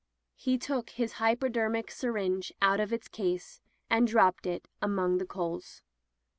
He 0.33 0.57
took 0.57 0.89
his 0.89 1.13
h)rpodermic 1.21 1.91
syringe 1.91 2.51
out 2.59 2.79
of 2.79 2.91
its 2.91 3.07
case 3.07 3.61
and 3.87 4.07
dropped 4.07 4.47
it 4.47 4.67
among 4.81 5.19
the 5.19 5.27
coals. 5.27 5.83